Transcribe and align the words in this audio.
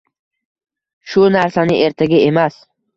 shu 1.13 1.21
narsani 1.37 1.75
ertaga 1.85 2.17
emas 2.35 2.55